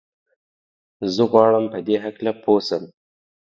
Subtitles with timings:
[1.13, 2.83] زه غواړم په دي هکله پوه سم.